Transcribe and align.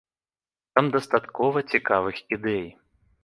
Там 0.77 0.85
дастаткова 0.95 1.63
цікавых 1.75 2.25
ідэй. 2.39 2.67